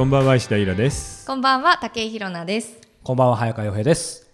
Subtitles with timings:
[0.00, 1.26] こんばんは石田イラです。
[1.26, 2.72] こんばんは竹井ひろなです。
[3.02, 4.30] こんばんは早川洋平です。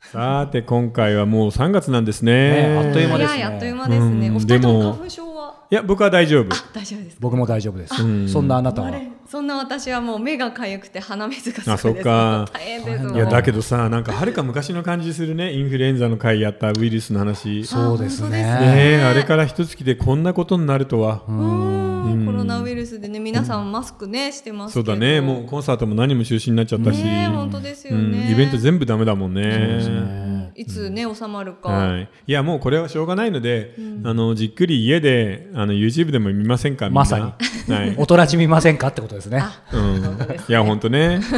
[0.00, 2.72] さて今回はもう3月なんですね。
[2.72, 3.44] ねあっという間ですね。
[3.44, 4.28] あっという間ですね。
[4.28, 6.48] うんお二人とも花粉症はいや僕は大丈夫。
[6.72, 7.16] 大丈夫ですか。
[7.20, 8.02] 僕も大丈夫です。
[8.02, 8.26] ん。
[8.26, 8.90] そんなあなたは
[9.32, 11.82] そんな私はもう目が痒くて鼻水がすごいあです。
[11.82, 12.50] そっか。
[12.52, 17.64] 大変ですもんいやだけどさなんかはるか昔の感じするね インフルエンザの回やったウイルスの話。
[17.64, 18.28] そうですね。
[18.28, 21.22] ねえあれから一月でこんなことになるとは。
[21.26, 22.26] うん。
[22.26, 24.84] コロナウイルスでね皆さんマスクねしてますけど。
[24.84, 25.22] そうだね。
[25.22, 31.68] もうコンサートも何も中止になっちゃったし、ね本当ですようん、ねイベント全部ダメだもんねいつね収まるか。
[31.70, 33.74] はい、いやもうこれはしょうがないので、
[34.04, 36.86] あのじっくり家であの YouTube でも見ませんか？
[36.86, 37.00] みんな。
[37.00, 37.74] まさに。
[37.74, 37.94] はい。
[37.98, 38.88] おとらち見ませんか？
[38.88, 39.42] ってことですね。
[39.72, 40.02] うん、
[40.48, 41.20] いや本当ね。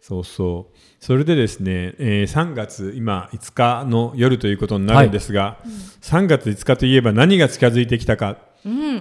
[0.00, 0.76] そうそう。
[0.98, 5.58] それでですね、えー3月今5日の夜ということになるんですが、
[6.02, 8.36] 3月5日といえば何が近づいてきたか、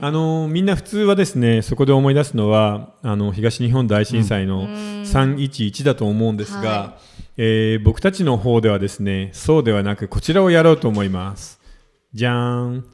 [0.02, 6.98] あのみんな普通はですねそこで思い出すのはあの東日本大震災の311だと思うんですが、は
[7.42, 11.62] えー僕たちの方ではですねそうではなくこちらをやろうと思います。
[12.14, 12.86] じゃーん、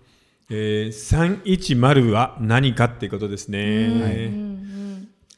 [0.51, 4.29] えー、310は何かっていうことですね、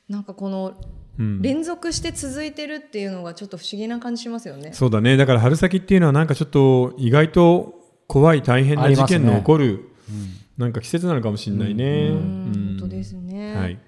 [0.09, 0.73] なんかこの
[1.17, 1.41] うん。
[1.41, 4.73] 連続して続いてるっていうのがちょっと不思議な感じしますよね。
[4.73, 5.15] そうだね。
[5.15, 7.75] だから春先っていうのはなんかちょっと意外と
[8.07, 9.89] 怖い大変な事件の起こる、
[10.57, 12.09] なんか季節なのかもしれないね。
[12.09, 12.15] うん。
[12.15, 12.77] うん。
[12.77, 13.55] 本当ですね。
[13.55, 13.79] はい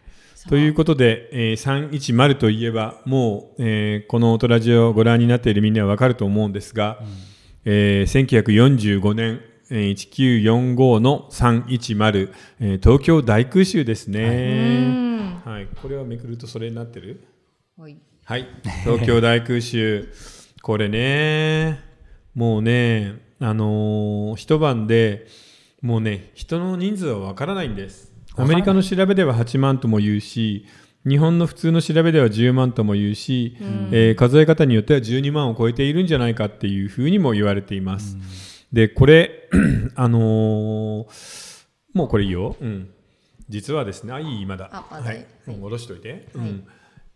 [0.49, 6.99] ということで、えー、310といえばもう、えーこの「オトラジオ」をご覧になっているみんなは分かると思うんですが、
[7.65, 15.41] えー1945年、えー1945の310、えー東京大空襲ですうね、ん。
[15.45, 15.67] はい。
[15.79, 17.23] これをめくるとそれになってる？
[17.77, 17.95] はい。
[18.25, 18.47] はい、
[18.83, 20.07] 東京大空襲、
[20.63, 21.79] これね、
[22.33, 25.27] もうね、あのー一晩で
[25.83, 28.08] もうね、人の人数はわからないんです。
[28.41, 30.65] アメリカの調べでは8万とも言うし、
[31.07, 33.55] 日本の普通の調べでは10万とも言うし、
[33.91, 38.17] えー数え方によっては12万を超えているんじゃないかっていうふうにも言われています。
[38.73, 39.49] で、これ、
[39.95, 41.59] あのー
[41.93, 42.55] もうこれいいよ。
[42.61, 42.89] うん。
[43.49, 44.69] 実はですね、あ、いい、まだ。
[44.71, 45.57] はいいい。
[45.57, 46.27] 戻しといて。
[46.35, 46.63] はいうん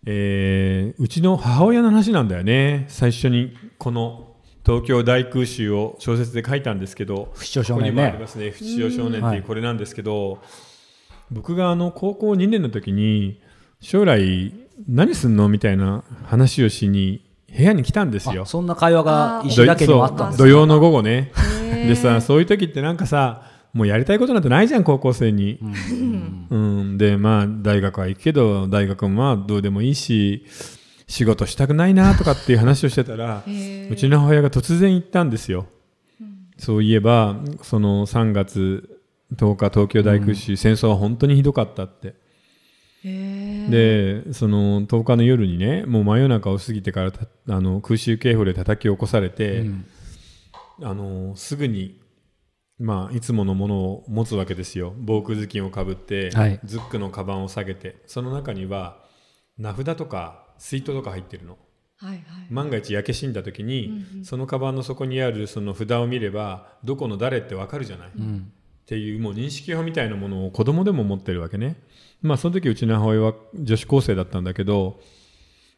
[0.05, 4.35] えーうちの母親の話なんだよね最初にこの
[4.65, 8.01] 東京大空襲を小説で書いたんですけど不死鳥少ここに年ね。
[8.03, 10.39] もありますね「不死鳥少年」ってはいいうこれなんですけど、
[11.31, 13.41] 僕があの高校2年の時に
[13.79, 14.53] 将来
[14.87, 17.25] 何すんのみたいな話をしに
[17.55, 18.45] 部屋に来たんですよあ。
[18.45, 21.31] そんな会話があー石田家にもあったんです土曜の午後ね。
[21.87, 25.59] でさそういう時ってなんかさもうやりたいことなんてないじゃん高校生に。
[26.49, 30.45] うん、でまあ大学は行くけど大学もまあどうでもいいし
[31.07, 35.67] 仕事したくないなとかっていう話をしてたらうちの母親が突然言ったんですよ。
[36.57, 38.92] そういえばその3月
[39.35, 42.15] 10日東京大空襲、戦争は本当にひどかったって。
[43.03, 49.85] でその10日の夜にねもう真夜中を過ぎてからたあの空襲警報で叩き起こされて、うん。
[50.81, 52.01] あのすぐに、
[52.79, 54.93] まあ、いつものものを持つわけですよ。
[54.97, 56.59] 防空頭巾をかぶって、はい。
[56.63, 58.01] ズックのカバンを下げて。
[58.07, 59.03] その中には
[59.57, 61.57] 名札とか水筒とか入ってるの。
[61.97, 62.23] はいはい。
[62.49, 68.51] 万が一焼け死んだ時に、そのカバンの底にあるその札を見ればどこの誰ってわかるじゃない、うん
[68.83, 71.77] っていうもう認識表みたいなものを子供でも持ってるわけね。
[72.21, 74.99] まあその時うちの母親は女子高生だったんだけど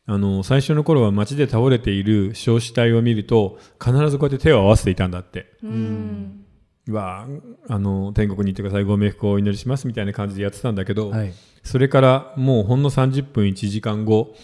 [0.08, 5.54] あの最初の頃は街で倒れている焼死体を見ると必ずこうやって手を合わせていたんだって。
[5.64, 6.42] うん
[6.88, 7.26] は
[7.68, 11.34] あの天国に行ってくださいご冥福をお祈りしますみたいな感じでやってたんだけど、はい。
[11.64, 14.36] それからもうほんの30分1時間後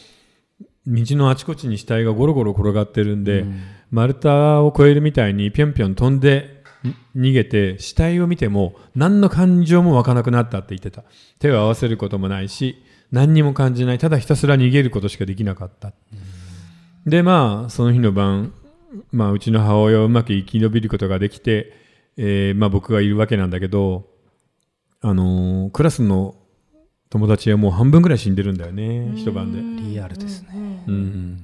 [0.87, 3.45] 道のあちこちに死体がゴロゴロ転がってるんで、
[3.91, 6.60] 丸太を越えるみたいにぴょんぴょん飛んでん
[7.15, 11.03] 逃げて死体を見ても何の感情も湧かなくなったって言ってた。
[11.39, 13.97] 手を合わせることもないし何にも感じない。
[13.97, 15.93] ただひたすら逃げることしかできなかった、
[17.05, 18.53] でまあその日の晩、
[19.11, 21.73] まあ、うちの母親はうまく生き延びることができて、
[22.17, 24.07] えーまあ、僕がいるわけなんだけど、
[25.01, 26.35] あのークラスの
[27.09, 29.83] 友達はもう半分ぐらい死んでるんだよね一晩で。
[29.83, 30.83] リアルですね。
[30.87, 31.43] うん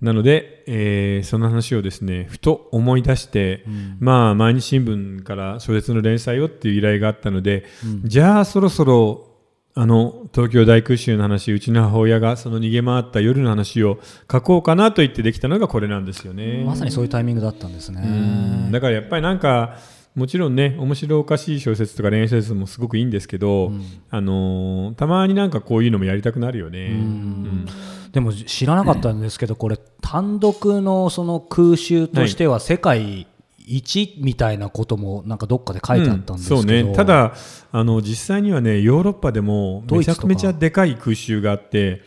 [0.00, 3.64] なので、えーその話をですねふと思い出して、
[3.98, 7.64] まあ毎日新聞から小説の連載をっていう依頼があったので、
[8.04, 9.26] じゃあそろそろ
[9.74, 13.98] あの東京大空襲の話うちの母親がその逃げ回った夜の話を
[14.30, 16.62] 書こうかなと言ってできたのがこれなんですよね。
[16.64, 18.00] まさにそういうタイミングだったんですうね。
[18.00, 19.78] んだからやっぱりなんか
[20.14, 23.70] もちろんね面白おかしい小説とか恋愛小説もすごくいいんですけど、
[24.10, 26.86] あのーたまになんかこういうのもやりたくなるよね。
[26.86, 27.66] うん
[28.12, 33.26] でも知らなかったんですけど、これ単独のその空襲としては世界
[33.68, 36.94] 1みたいなこともなんかどっかで書いてあったんですけど、うんそうね。
[36.94, 37.34] ただ
[37.72, 42.02] あの実際にはねヨーロッパでもめちゃくちゃでかい空襲があって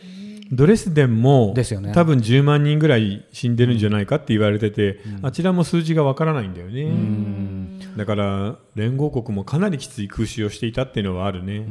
[0.50, 1.92] ドレスデンもですよね。
[1.92, 6.90] 多分10万人ぐらい死んでるんじゃないかって言われてて、あちらも数字がわからないんだよね、
[7.96, 11.64] だから連合国もかなりきつい空襲をしていたっていうのはあるね、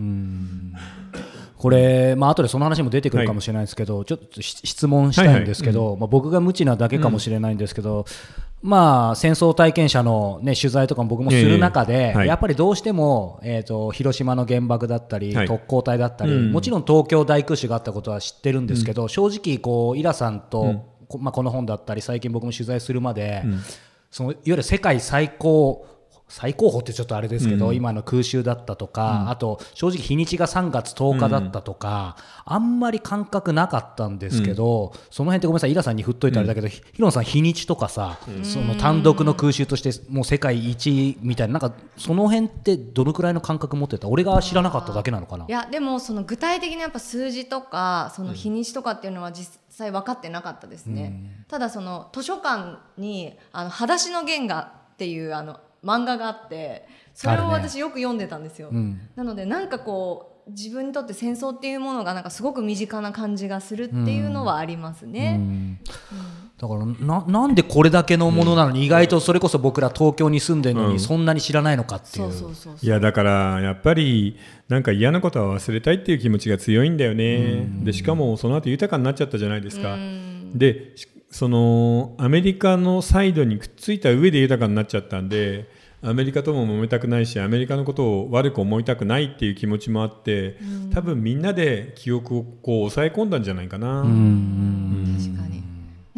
[1.59, 8.05] これ、まあ後でその話も出てくるかもしれないですけど、ちょっとし質問したいんですけど、まあ、僕が無知なだけかもしれないんですけど、
[8.61, 12.27] まあ、戦争体験者の、ね、取材とかも僕もする中で、ええはい。
[12.27, 15.47] やっぱりどうしても、えー、と広島の原爆だったり、はい。
[15.47, 16.51] 特攻隊だったり、うん。
[16.53, 23.43] もちろん東京大空襲があったことは知ってるんですけど、正直こう、イラさんと、こまあ、この本だったり最近僕も取材するまで、
[24.11, 25.85] そのいわゆる世界最高
[26.29, 32.15] 最高峰ってちょっとあれですけど、今の空襲だったとか、あと正直日にちが3月10日だったとか、
[32.45, 44.07] あんまり感覚なかったんですけど、その辺ってごめんなさいイラさんに振っといたらあれだけど、ひヒロンさん日にちとかさ、その単独の空襲としてもう世界一みたいななんかその辺ってどのくらいの感覚持ってた？
[44.07, 45.45] 俺が知らなかっただけなのかな？
[45.47, 58.99] いやでもその具体的なやっぱ数字とかその日にちとかっていうのは実際分かってなかったですね、ただその図書館に「あの裸足の原画」っていうあの漫画があってそれを私よく読んでたんですよ、ん。
[59.15, 65.79] なのでなんかこう自分にとって戦争っていうものがなんかすごく身近な感じがするっていうのはありますね、
[66.57, 68.71] だからななんでこれだけのものなの？
[68.71, 72.31] に、意外とそれこそ僕ら東京に住んでるのにそんなに知らないのかっていう。
[72.31, 74.37] そうそうそういやだからやっぱり
[74.69, 79.97] なんか嫌なことは忘れたいっていう気持ちが強いんだよね、でしかもその後豊かになっちゃったじゃないですか、
[80.55, 85.69] でしそのアメリカのサイドにくっついた上で豊かになっちゃったんで
[86.01, 90.57] アメリカとも揉めたくないしアメリカのことを悪く思いたくないっていう気持ちもあって、
[90.93, 94.01] 多分みんなで記憶をこう抑え込んだんじゃないかな。
[94.01, 94.11] 確か
[95.47, 95.68] に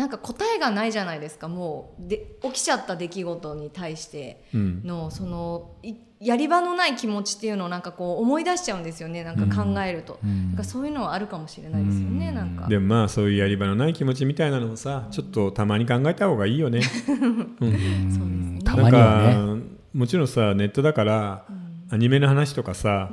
[0.02, 1.48] なんか答えがないじゃないですか。
[1.48, 4.82] もうで起きちゃった出来事に対してうん。
[4.84, 9.24] のそのいやり場のない気持ちっていうのをなんかこう思い出しちゃうんですよね。
[9.24, 12.68] なんか考えると、なんかそういうのはあるかもしれないですよね、なんか。
[12.68, 16.82] でもまあそういうやり場のない気持ちみたいなのもさちょっとたまに考えた方がいいよね。
[16.90, 18.60] そうですね。
[18.64, 19.62] たまにはね。
[19.94, 21.46] もちろんさネットだから、
[21.92, 23.12] アニメの話とかさ、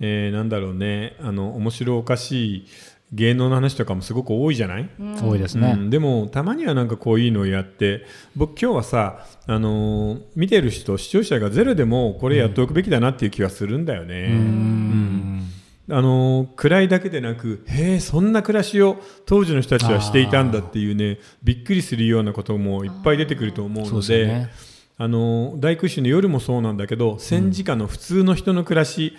[0.00, 1.16] えーなんだろうね。
[1.20, 2.66] あの面白おかしい
[3.14, 4.90] 芸能の話とかもすごく多いじゃない、
[5.22, 5.74] 多いですね。
[5.76, 5.90] うん。
[5.90, 14.28] でもたまにはなんかこういうのをやって僕今日はさ、あのー見てる人視聴者がゼロでもこれやっておくべきだなっていう気はするんだよね。
[14.30, 15.42] うん。
[15.90, 24.50] あのー暗いだけでなくへえそんな暮らしを当時の人たちはしていたんだっていうねびっくりするようなこともいっぱい出てくると思うのでですよね。
[24.96, 29.16] あの大空襲の夜もそうなんだけど戦時下の普通の人の暮らし、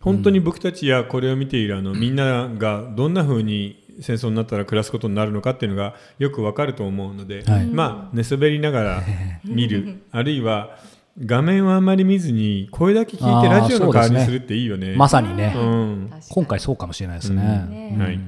[0.00, 7.66] 本当に僕たちやこれを見ているあのみんながどんな風に戦争になったら暮らすことになるのかっていうのがよくわかると思うので、はい。
[7.66, 9.02] まあ寝そべりながら
[9.44, 10.02] 見る。
[10.10, 10.76] あるいは
[11.24, 14.94] 画面はあんまり見ずに声だけ聞いてラジオの代わりにするっていいよね。
[14.96, 16.10] まさにね、うん。
[16.28, 17.42] 今回そうかもしれないですね。
[17.42, 18.20] ねはい、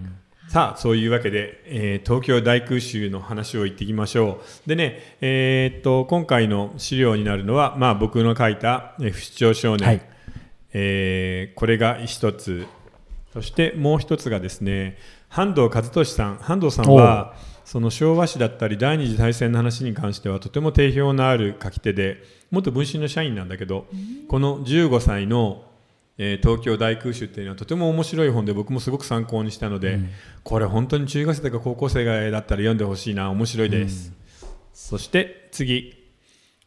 [0.48, 4.68] さあそういうわけで、えー東京大空襲の話を言っていきましょう。
[4.68, 10.00] でね、えーっと今回の資料になるのは、まあ、僕の書いた「えー不死鳥少年」はい
[10.72, 12.66] えーこれが一つ。
[13.32, 14.96] そしてもう一つがですね
[15.28, 16.36] 半藤和俊さん。
[16.36, 17.34] 半藤さんは
[17.64, 23.86] その昭和史だったり第二次大戦の話に関してはとても定評のある書き手で元文春の社員なんだけど、
[24.28, 25.64] この15歳の
[26.16, 30.00] えー東京大空襲っていうのはとても面白い本で僕もすごく参考にしたので、
[30.42, 34.12] これ本当に中学生とか高校生がだったら読んでほしいな面白いです、
[34.72, 35.97] そして次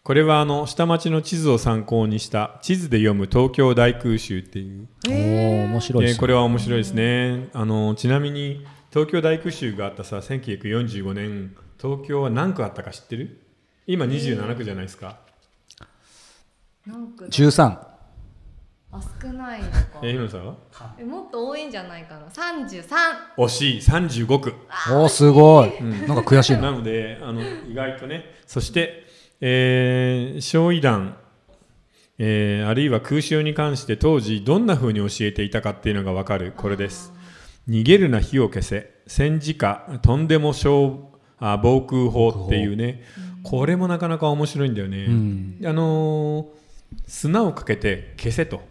[0.04, 6.16] これはあの下町の地図を参考にした地図で読む東京大空襲っていう、おー面白いですね。
[6.16, 7.50] えーこれは面白いですね。
[7.54, 13.42] あのちなみに東京大空襲があったさ1945年東京は何区あったか知ってる？
[13.86, 15.20] 今27区じゃないですか、
[16.88, 17.78] なんか13。
[18.94, 19.78] あ少ないのか。
[20.02, 20.56] えー、日野さんは？
[21.00, 22.26] えもっと多いんじゃないかな。
[22.28, 22.86] 33
[23.38, 23.80] 惜しい。
[23.80, 24.54] 35区。
[24.92, 25.72] おーすごい。
[26.08, 26.64] なんか悔しいな。
[26.64, 28.26] なのであの意外とね。
[28.48, 29.01] そして、
[29.42, 31.18] えー、焼夷弾、
[32.20, 36.54] えーあるいは空襲に関して当時どんな風に教えていたかっていうのが分かる。
[36.56, 37.12] これです。
[37.68, 38.92] 逃げるな火を消せ。
[39.08, 43.04] 戦時下とんでも小あ防空法っていうね。
[43.44, 45.08] これもなかなか面白いんだよね、
[45.68, 46.62] あのー
[47.08, 48.62] 砂をかけて消せと。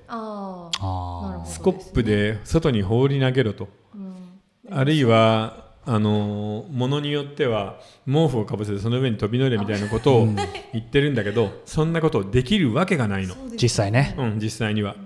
[1.47, 3.69] スコップで外に放り投げろと、
[4.71, 10.27] あるいはあのものによっては毛布をかぶせてその上に飛び乗れみたいなことを
[10.73, 14.15] 言ってるんだけど、そんなことできるわけがないの、あ、実際ね。
[14.19, 14.93] うん、実際には。
[14.93, 14.97] っ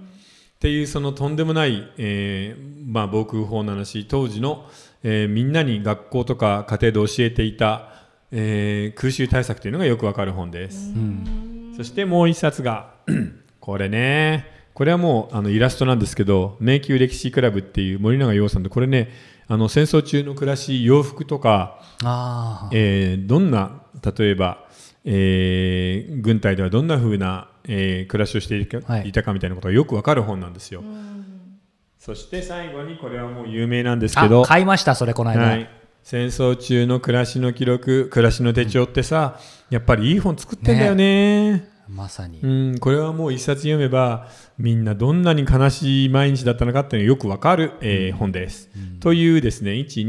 [0.58, 4.66] ていうそのとんでもない、えーまあ、防空法の話当時の、
[5.02, 7.92] えーみんなに学校とか家庭で教えていた、
[8.30, 10.92] えー空襲対策というのがよくわかる本です。
[11.76, 12.94] そしてもう一冊が
[13.60, 19.10] これねこれはもうあのイラストなんですけど迷宮歴史クラブっていう森永洋さんでこれね
[19.46, 23.82] あの戦争中の暮らし洋服とか、あえーどんな
[24.16, 24.66] 例えば、
[25.04, 29.08] えー軍隊ではどんな風な、えー暮らしをしていた,、はい。
[29.08, 30.82] い、たかみたいなことがよくわかる本なんですよ、
[31.98, 35.68] そして最後にこれはもう有名なんですけどあ買いましたそれこの間、はい、
[36.02, 50.04] 戦争中の暮らしの記録暮らしの手帳ってさ、やっぱりいい本作ってんだよねまさに、うん、これはもう一冊読めばみんなどんなに悲しい毎日だったのかっていうのがよくわかる、えー本です、というですね結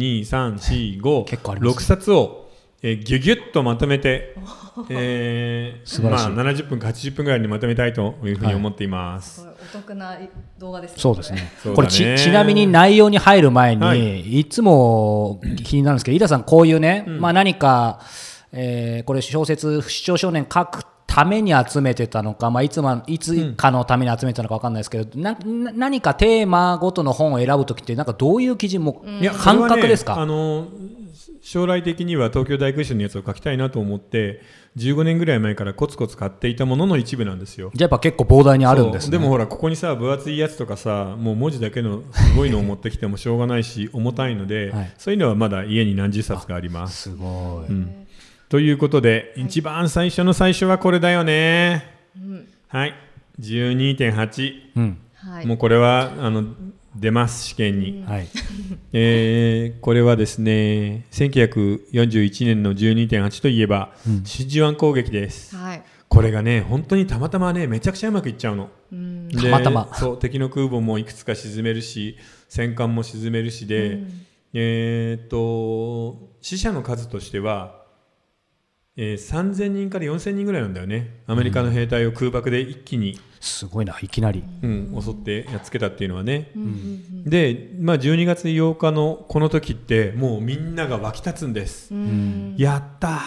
[1.43, 2.49] 構あります12345冊を、
[2.81, 4.35] えーギュギュッとまとめて、
[4.89, 6.29] えー素晴らしい。
[6.29, 10.17] まあ、70分か80分ぐらいにまとめたいというふうに思っています、すごいお得な
[10.59, 10.97] 動画ですね。
[10.99, 11.51] そうですね。
[11.75, 14.39] これちちなみに内容に入る前に、はい。
[14.39, 17.99] い、つも気になるんですけど井田さんこういうね、まあ、何か、
[18.51, 30.67] えーこれ小説「不死鳥少年」書くために集めてたのか、まあ、いつもいつかのために集めてたのか分かんないですけど、なな何かテーマごとの本を選ぶ時ってなんかどういう基準も、いや感覚ですこれはねあか、の
[31.41, 34.41] 将来的には東京大空襲のやつを書きたいなと思って
[34.77, 37.69] 15年ぐらい前からコツコツ買っていたものの一部なんですよ。
[37.73, 39.11] じゃあやっぱ結構膨大にあるんですね。
[39.11, 44.93] でもほらここにさ分厚いやつとかさもう文字だけのすごいのを持ってきてもしょうがないし重たいので、 はい。
[44.97, 47.09] そういうのはまだ家に何十冊かあります。
[47.11, 47.71] すごい、
[48.49, 51.83] ということで、一番最初の最初はこれだよね。
[52.67, 52.93] はい。
[53.39, 54.97] 12.8、うん。
[55.15, 55.45] はい。
[55.47, 56.43] もうこれはあの
[56.95, 58.03] 出ます試験に。
[58.07, 58.27] はい、
[58.93, 65.55] えーこれはですね1941年の12.8といえば、真珠湾攻撃です。
[65.55, 65.83] はい。
[66.07, 68.69] これがね本当にたまたまねめちゃくちゃうまくいっちゃうの。
[69.29, 69.89] でたまたま。
[69.95, 73.99] そう敵の空母もいくつか沈めるし戦艦も沈めるしで、
[74.53, 77.84] えーっと死者の数としては、
[78.97, 81.19] えー3000人から4000人ぐらいなんだよね。
[81.27, 86.51] アメリカの兵隊を空爆で一気に、すごいないきなり、うん、襲ってやっつけたっていうのはね、
[87.25, 91.93] で、まあ、12月8日のこの時ってもうみんなが沸き立つんです、
[92.57, 93.19] やったー、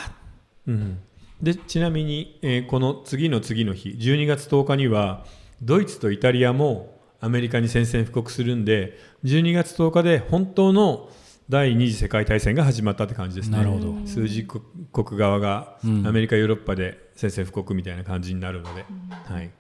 [0.69, 0.99] うん、
[1.41, 5.25] でちなみに、えーこの次の次の日12月10日には
[5.63, 11.11] ドイツとイタリアもアメリカに宣戦布告するんで12月10日で本当の
[11.51, 13.57] 第二次世界大戦が始まったって感じですね。
[13.57, 13.95] なるほど。
[14.07, 18.85] 数十国側がアメリカ、ヨーロッパで宣戦布告みたいな感じになるので、
[19.27, 19.51] はい、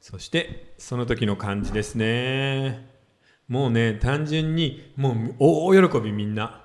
[0.00, 2.88] そしてその時の感じですね。
[3.48, 6.62] もうね単純にもう大喜びみんな、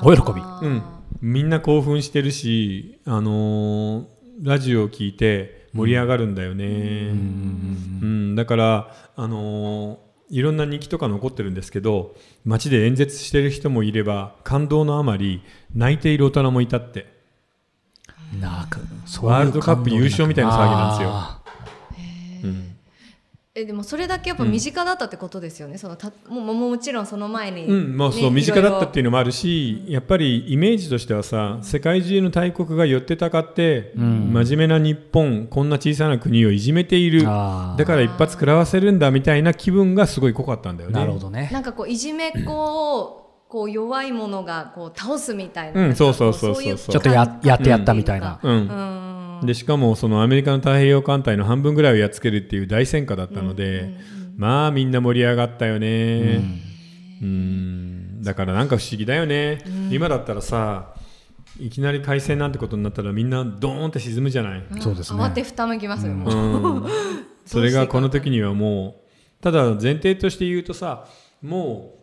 [0.00, 0.40] お喜び。
[0.40, 0.82] うん、
[1.20, 4.06] みんな興奮してるし、あのー
[4.42, 8.34] ラジオを聞いて盛り上がるんだよね、うん。
[8.34, 15.42] だから、あのーいろんな日記とか残ってるんですけど街で演説してる人もいれば感動のあまり
[15.74, 17.18] 泣いている大人もいたって。
[18.38, 21.10] なんかそういうワールドカップ優勝みたいな騒ぎなんですよ。
[21.12, 21.39] あ
[23.52, 37.24] えでもそれだけやっぱ身近だったってことですよね、そのたもうももちろんその前に、うんまあ、そうね身近だったっていいうのもあるしやっぱりイメージとしてはさ世界中の大国が寄ってたかって、真面目な日本こんな小さな国をいじめている。
[37.24, 41.00] だから一発食らわせるんだみたいな気分がすごい濃かったんだよね。
[41.00, 41.50] なるほどね。
[41.52, 49.40] なんかこういじめっ子をこう弱い者がこう倒すみたいな、うんそうそうそうそういそうちょっとややってやったみたいな、うん。
[49.44, 53.92] でしかもそのアメリカの太平洋艦隊の半分ぐらいをやっつけるっていう大戦果だったので、
[54.36, 56.40] まあみんな盛り上がったよね。
[57.20, 58.22] うん。
[58.22, 60.94] だからなんか不思議だよね、今だったらさ
[61.58, 65.20] いきなり海戦なんてことになったらみんなドーンって沈むじゃない、そうですね。
[65.20, 66.84] 慌てふためきますよ、もう。
[66.84, 66.90] うん、
[67.44, 69.02] それがこの時にはも
[69.40, 71.08] うただ前提として言うとさ
[71.42, 71.99] もう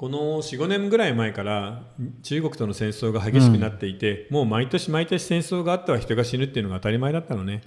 [0.00, 1.82] この45年ぐらい前から
[2.22, 7.60] 中国との戦争が激しくなっていて、もう毎年毎年戦争があっては人が死ぬっていうのが当たり前だったのね、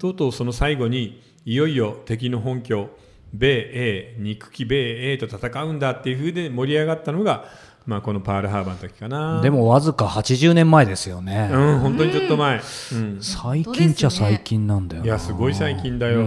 [0.00, 2.90] とうとうその最後にいよいよ敵の本拠
[3.32, 7.44] 米英憎き米英と戦うんだっていう風で盛り上がったのが、
[7.88, 9.40] まあ、このパールハーバーの時かな。
[9.40, 12.60] でもわずか80年前ですよね、うん本当にちょっと前、
[12.92, 15.06] うん、最近っちゃ最近なんだよな。
[15.06, 16.26] いやすごい最近だよ。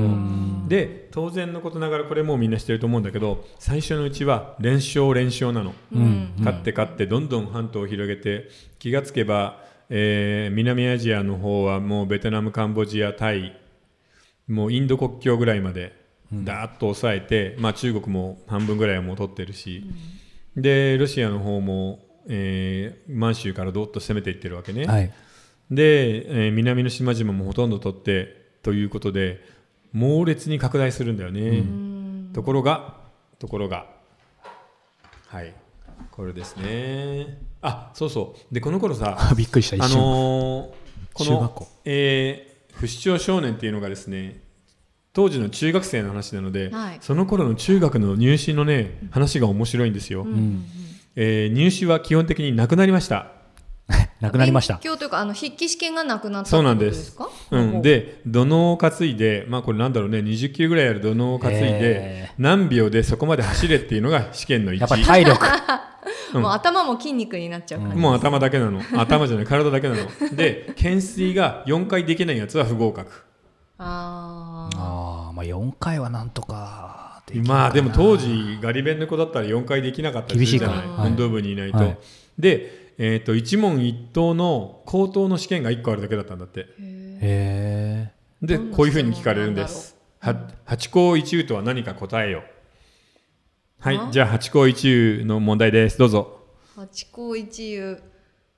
[0.67, 5.75] で当然のことながらこれもうみんな知ってると思うんだけど最初のうちは連勝連勝なの、
[6.39, 8.49] 勝って勝ってどんどん半島を広げて
[8.79, 13.55] 気がつけば、えー南アジアの方はもうベトナムカンボジアタイ
[14.47, 15.95] もうインド国境ぐらいまで
[16.33, 19.83] ダーッと抑えて、まあ、中国も半分ぐらいはもう取ってるし、
[20.55, 24.85] でロシアの方も、えー満州からどっと攻めていってるわけね。
[24.85, 25.11] はい。
[25.69, 29.41] で、えー南の島々もほとんど取ってということで
[29.93, 31.63] 猛烈に拡大するんだよね、
[32.33, 32.95] ところが
[33.39, 33.87] ところが。
[35.27, 35.53] はい。
[36.11, 37.39] これですね。
[37.61, 38.53] あそうそう。
[38.53, 39.75] でこの頃さ びっくりした。
[39.77, 40.71] 一あ瞬、のー
[41.13, 44.41] このえー不死鳥少年っていうのがですね
[45.13, 46.97] 当時の中学生の話なので、はい。
[47.01, 50.25] その頃の中学の入試のね話が面白いんですよ、
[51.15, 53.27] えー入試は基本的になくなりました。
[54.21, 54.75] なくなりました。
[54.75, 57.15] 勉強というかあの筆記試験がなくなったそうなんです。
[57.15, 65.45] ことですかうん、で土のうを担いでまあこれなんだろうね20キロぐらいある土のうを担いでへ何秒でそこまで走れっていうのが試験の1やっぱ体力。
[66.33, 68.81] もう頭も筋肉になっちゃう感じ、もう頭だけなの。
[68.93, 70.01] 頭じゃない体だけなの。
[70.33, 73.11] で懸垂が4回できないやつは不合格。
[73.77, 74.30] ああ
[75.41, 77.59] まあ4回はなんとかできるかな。
[77.59, 81.07] まあでも当時ガリ勉の子だったら4回できなかったりするじゃない。
[81.07, 81.97] 運動部にいないと、はい。
[82.37, 86.61] で、えー、と一問一答の口頭の試験が1個あるだけだったんだって。
[86.61, 86.67] へ
[87.21, 89.97] えでこういうふうに聞かれるんです。
[90.19, 92.43] は八項一憂とは何か答えよ
[93.79, 95.97] はいあじゃあ八項一憂の問題です。
[95.97, 96.45] どうぞ。
[96.75, 98.01] 八項一憂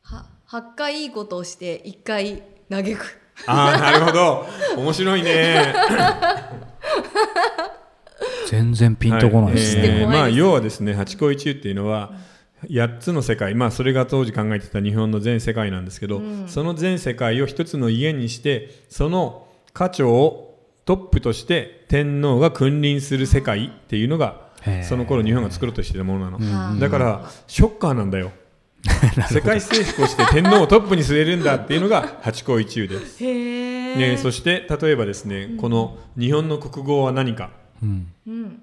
[0.01, 4.45] は8回いいことをして1回嘆くああなるほど。
[4.77, 5.73] 面白いね。
[8.47, 12.13] 全然ピンとこないですね、知って怖いえーまあ要はですね八項一憂っていうのは
[12.69, 24.49] 8つの世界まあそれが当時考えてた日本の全世界なんですけど、その全世界を一つの家にしてその家長をトップとして天皇が君臨する世界っていうのが
[24.87, 26.79] その頃日本が作ろうとしてたものなの、うん。
[26.79, 28.31] だからショッカーなんだよ
[29.31, 37.51] 世界征服をして天皇をトップに据えるんだっていうのが八項一憂です、ね、そして例えばですねこの日本の国語は何か。
[37.81, 38.07] うん。
[38.27, 38.59] うん。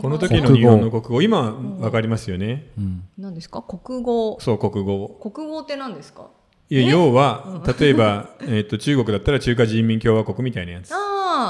[0.00, 2.70] この時の日本の国語今わかりますよね。
[2.78, 3.02] うん。
[3.18, 3.62] 何ですか？
[3.62, 4.38] 国語。
[4.40, 5.08] そう国語。
[5.08, 6.28] 国語って何ですか？
[6.68, 10.92] いや要は例えば、えー、と中国だったら中華人民共和国みたいなやつ。
[10.94, 10.96] あ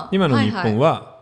[0.07, 1.20] あ今の日本は、はいはい、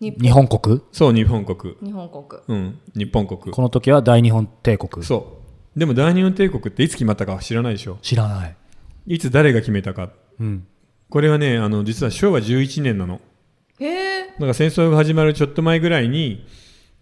[0.00, 0.48] 日本。
[0.48, 0.80] 国？
[0.92, 1.74] そう日本国。
[1.82, 2.42] 日本国。
[2.48, 3.38] うん日本国。
[3.38, 5.04] この時は大日本帝国。
[5.04, 5.38] そ
[5.76, 5.78] う。
[5.78, 7.98] でも大日本帝国っていつ決まったかは知らないでしょ？
[8.00, 8.56] 知らない、
[9.06, 10.10] いつ誰が決めたか。
[10.40, 10.66] うん、
[11.10, 13.20] これはねあの実は昭和11年なの。
[13.78, 16.46] へえだから戦争が始まるちょっと前ぐらいに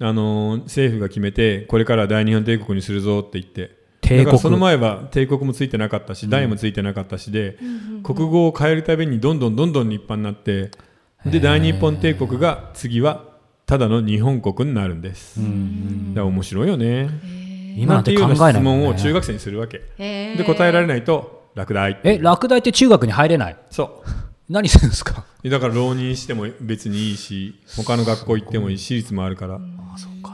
[0.01, 3.79] あのー政府が決めてこれから大日本帝国にするぞって言って。
[4.01, 4.19] 帝国。
[4.19, 7.59] だからその前は帝国もついてなかったし大もついてなかったしで、
[8.03, 10.71] 国語を変えるたびにどんどんどんどん立派になって
[11.27, 13.25] で大日本帝国が次は
[13.67, 17.11] ただの日本国になるんです、だから面白いよね。
[17.77, 19.83] 今なんていうよう質問を中学生にするわけ。
[19.99, 22.01] で答えられないと落第。
[22.05, 23.57] え落第って中学に入れない？
[23.71, 24.09] そう。
[24.49, 25.25] 何するんですか？
[25.45, 29.61] だから浪人しても別にいいし他の学校行ってもいい私立もあるから。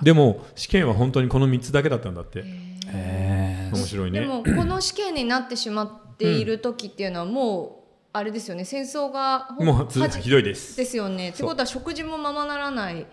[0.03, 2.45] でも試験は本当にこの3つだけだったんだって。
[2.87, 4.21] へ面白いね。
[4.21, 7.84] でもこの試験になってしまっている時っていうのはもう
[8.17, 9.89] あれですよね戦争がほもう
[10.21, 10.77] ひどいです。
[10.77, 11.31] ですよね。
[11.31, 13.07] ってことは食事もままならない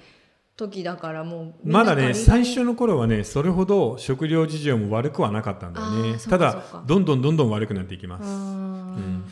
[0.55, 8.25] 時だからもうまだね最初の頃はねそれほど食料事情も悪くはなかったんだよあねただどんどんどんどん悪くなっていきます。
[8.25, 9.25] うん。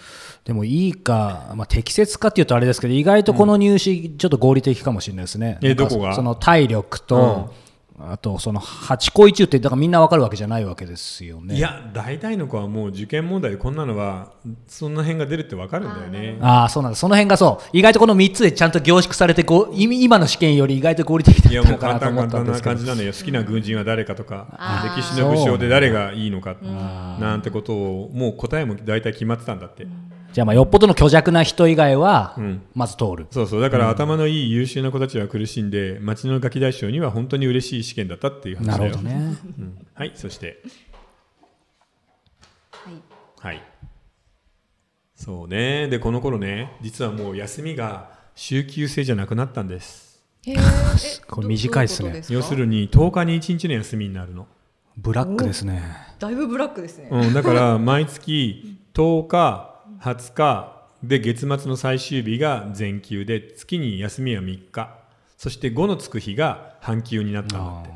[0.44, 6.16] でもいいか、まあ、適切かっていうとあれですけど意外とこの入試ちょっと合理的かもしれないですね、えどこが？
[6.16, 7.54] その体力と、
[8.02, 11.56] あとその8個一ってだからみんなわかるわけじゃないわけですよね。
[11.56, 14.32] いや大体の子はもう受験問題でこんなのは
[14.68, 16.38] そんな辺が出るってわかるんだよね。
[16.42, 16.96] ああそうなんだ。
[16.96, 17.70] その辺がそう。
[17.74, 22.76] 意外とこの3つでちゃんと凝縮されてこうい今の試験より意外と合理的だいやもうったのかな簡単簡単なと思ったんですけど。
[22.76, 23.14] 感じなのよ。
[23.14, 26.56] 好きな軍人は誰かとか歴史の武将で誰がいいのか
[27.20, 29.88] なんてことをもう答えも大体決まってたんだって
[30.32, 32.62] じゃあまあよっぽどの虚弱な人以外はん。
[32.76, 33.62] まず通る、そうそう。
[33.62, 38.80] だから頭のいい優秀な子たちは苦しんで町のガキ大将には本当に嬉しい試験だったっていう話だよ。
[38.80, 39.38] なるほどね。
[39.58, 39.88] うん。
[39.94, 40.62] はいそして。
[42.72, 42.94] はい。
[43.40, 43.64] はい。
[45.16, 45.88] そうね。
[45.88, 50.24] でこの頃ね実はもう休みが週休制じゃなくなったんです。
[50.46, 50.56] へ え
[51.28, 52.22] これ短いっすね。
[52.30, 54.48] 要するに10日に1日の休みになるの、
[54.96, 55.82] ブラックですね。
[56.20, 59.69] だいぶブラックですね、うん、だから毎月10日
[60.02, 60.80] 20日。
[61.02, 64.90] で月末の最終日が全休で月に休みは3日。
[65.38, 67.90] そして5のつく日が半休になったんだって。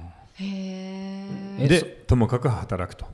[0.43, 1.27] へ
[1.59, 3.05] えでともかく働くと。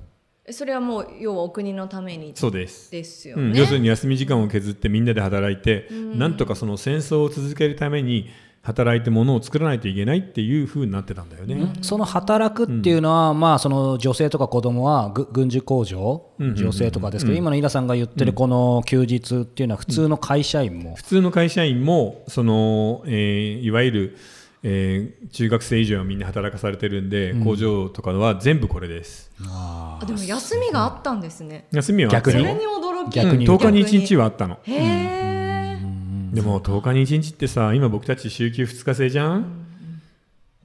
[0.45, 8.30] えそれはもう要はお国のためにそうです、うん、ですよね、要するに休み時間を削ってみんなで働いて、なんとかその戦争を続けるために
[8.62, 24.17] 働いて物を作らないといけないっていう風になってたんだよね、その働くっていうのは、まあその女性とか子供はぐ軍需工場、うんうんうん女性とかですけど、今のイラさんが言ってるこの休日っていうのは普通の会社員も、普通の会社員もその、えーいわゆる、
[24.63, 29.32] えー中学生以上はみんな働かされてるんで、工場とかは全部これです。
[29.45, 31.67] あでも休みがあったんですね。
[31.72, 32.43] 休みは逆に？
[32.43, 33.15] 驚き。
[33.15, 33.45] 逆に？
[33.45, 34.58] うん10日に1日ははあったの。
[34.63, 35.38] へえ、
[36.33, 39.45] でも10日に1日ってさ今僕たち週休2日制じゃん、っ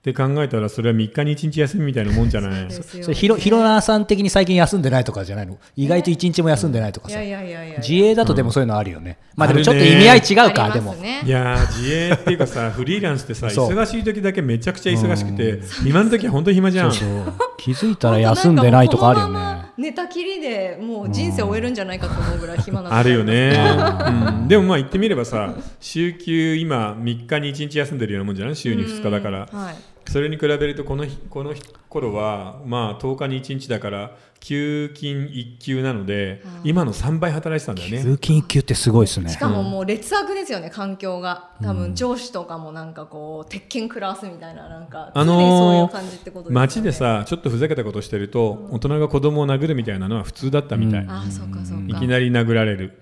[0.03, 2.69] て考えたらそれは3日に1日休みみたいなもんじゃない？
[2.69, 3.05] ですよ。
[3.05, 5.59] それひろひろなさん的に最近休んでないとかじゃないの？
[5.77, 7.23] 意外と一日も休んでないとかさ。
[7.23, 10.95] いやいやいやいや自営だとでもそういうのあるよね、まあでもちょっと意味合い違うか、あでも。
[10.95, 16.93] いやー自営っていうかさ フリーランスってさ忙しい時だけめちゃくちゃ忙しくて今の時は本当に暇じゃん。
[16.93, 17.33] そうそう。
[17.59, 19.65] 気づいたら休んでないとかあるよね。
[19.77, 28.57] 寝たきりでもう人生終えるんじゃないかと思うぐらい暇なあるよね、あうん、でもまあ言ってみればさ週休今3日に1日休んでるようなもんじゃない？
[28.57, 29.39] 週に2日だから。
[29.51, 29.75] はい
[30.07, 31.55] それに比べるとこの日この
[31.89, 37.99] 頃はまあ10日に1日だから休勤1休なので今の3倍働いてたんだよね。
[37.99, 39.31] 通勤一級ってすごいですね。
[39.31, 41.51] しかももう劣悪ですよね環境が。
[41.63, 46.61] 多分上司とかもなんかこう鉄拳食らわすみたいななんか常あにそういうの感じってことですよね。
[46.61, 53.01] ー街でさちょっとふざけたことしてると大人が子供を殴るみたいなのは普通だったみたい、ああそうかそうかいきなり殴られる。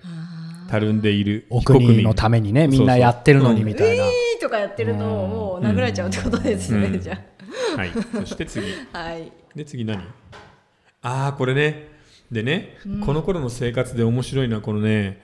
[0.70, 1.46] たるんでいる。
[1.50, 4.04] お国のためにねみんなやってるのにみたいな。
[4.04, 7.00] えーとかやってるともう殴られちゃうってことですね、うん。
[7.00, 7.18] じゃ
[7.76, 7.92] はい。
[8.12, 8.66] そして次。
[8.92, 9.32] あ はい。
[9.54, 10.02] で次何？
[11.02, 11.90] ああこれね。
[12.30, 15.20] でね、この頃の生活で面白いのはこのね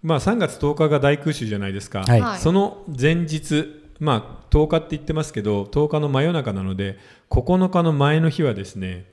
[0.00, 2.20] まあ3月10日が大空襲じゃないですか、はい。
[2.20, 2.38] はい。
[2.38, 6.98] その前日まあ10日って言ってますけど10日の真夜中なので
[7.30, 9.06] 9日の前の日はですね、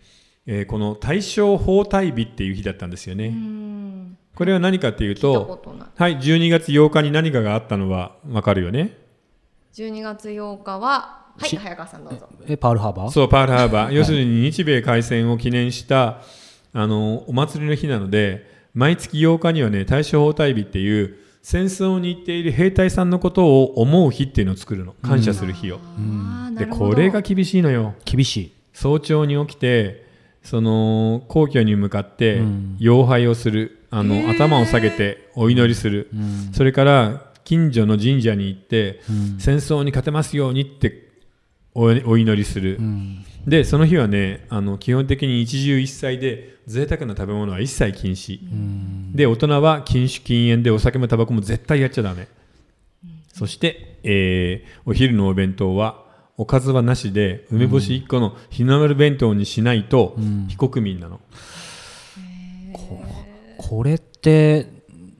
[0.45, 4.17] えーこの大正包帯日っていう日だったんですよね、うん。
[4.35, 5.61] これは何かっていうと
[5.95, 8.98] はい12月8日に何かがあったのは分かるよね
[9.73, 12.27] 12月8日ははいし早川さんどうぞ。
[12.47, 13.09] えパールハーバー？
[13.11, 16.21] そうパールハーバー、要するに日米開戦を記念した
[16.73, 24.93] あのお祭りの日なので毎月8日にはね大正包帯日っていう戦争に行っている兵隊さんのことを思う日っていうのを作るの。
[25.01, 26.93] 感謝する日を、であーなるほど。
[26.95, 27.95] これが厳しいのよ。
[28.03, 28.53] 厳しい。
[28.73, 30.05] 早朝に起きて
[30.43, 32.77] その皇居に向かってうん。
[32.81, 33.77] 妖拝をする。
[33.91, 36.53] あの、頭を下げてお祈りする、うん。
[36.53, 39.39] それから近所の神社に行って、うん。
[39.39, 41.09] 戦争に勝てますようにって
[41.73, 43.25] おお祈りする、うん。
[43.47, 49.15] でその日はねあの基本的に一汁一菜で贅沢な食べ物は一切禁止、うん。
[49.15, 52.27] で大人は禁酒禁煙でお酒もタバコも絶対やっちゃダメ、
[53.33, 56.05] そして、えーお昼のお弁当は
[56.37, 60.45] おかずはなしで梅干し1個の日の丸弁当にしないとん。
[60.49, 61.19] 非国民なの、
[63.57, 64.78] これって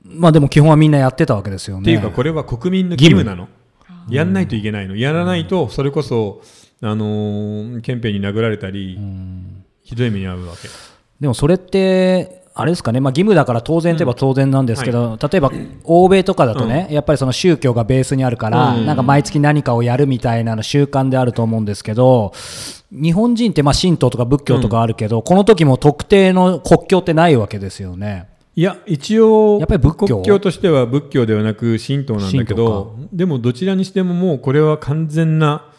[0.09, 1.81] まあでも基本はみんなやってたわけですよね。
[1.81, 3.47] っていうかこれは国民の義務なの。
[4.09, 4.95] やんないといけないの。
[4.95, 6.41] やらないとそれこそ、
[6.81, 9.63] あのー憲兵に殴られたり、うん。
[9.83, 10.67] ひどい目に遭うわけ。
[11.19, 15.51] でもそれってあれですかね、まあ、義務だから当然といえば当然なんですけど、例えば
[15.85, 18.85] 欧米とかだとね、やっぱりその宗教がベースにあるから、うん。
[18.85, 22.33] なんか毎月何かをやるみたいなの習慣であると思うんですけど
[22.91, 28.27] 日本人ってまあ神道とか仏教とかあるけど、この時も特定の国境ってないわけですよね。
[28.59, 30.15] いや一応やっぱり仏教？
[30.17, 35.71] 国教としては仏教ではなく神道なんだけどでもどちらにしてももうこれは完全な、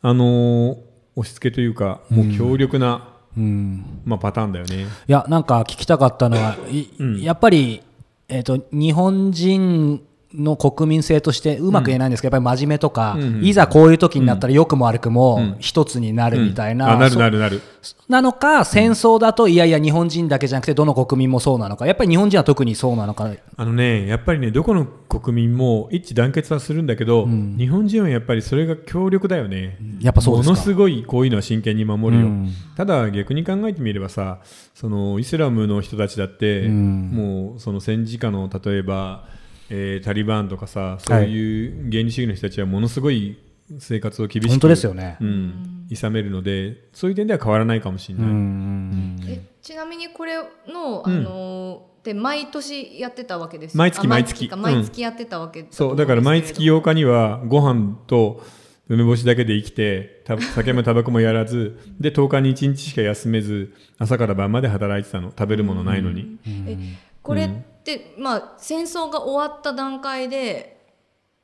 [0.00, 0.76] あのー
[1.16, 4.02] 押し付けというかもう強力な、うん。
[4.04, 4.84] まあ、パターンだよね。
[4.84, 7.82] いやなんか聞きたかったのは、いやっぱり、
[8.28, 10.00] えー、と日本人
[10.34, 13.22] の国民性としてうまく言えないんですけど、やっぱり真面目とか、うん。
[13.22, 13.44] うん。
[13.44, 17.60] いざこういう時になったら良くも悪くも一つになるみたいな、あなるそなるなる。
[18.08, 23.30] なのか戦争だといやいや日本人だけじゃなくてどの国民もそうなのかやっぱり日本人は特にそうなのか。
[23.56, 29.78] あのねやっぱりねどこの国民も一致団結はするんだけど、日本人はやっぱりそれが強力だよね。
[30.00, 30.52] やっぱそうですか。
[30.52, 32.52] ものすごいこういうのは真剣に守るよ、うん。
[32.76, 34.38] ただ逆に考えてみればさ
[34.74, 37.10] そのイスラムの人たちだって、ん。
[37.10, 39.24] もうその戦時下の例えば、
[39.70, 43.38] えータリバンとかさそういう原理主義の人たちはものすごい
[43.78, 45.16] 生活を厳しく本当ですよね。
[45.20, 53.78] うん、諌めるのでそういう点では変わらないかもしれない、えちなみにこれの、あのーで毎年やってたわけですよ。
[53.78, 54.48] 毎月あ毎月。
[54.48, 58.42] か毎月やってたわけそうだから毎月8日にはご飯と
[58.88, 65.28] 梅干しだけで生きてた酒もタバコもやらず で10日に1日しか休めず朝から晩まで働いてたの。
[65.28, 70.78] 食べるものないのに、えこれって、まあ戦争が終わった段階で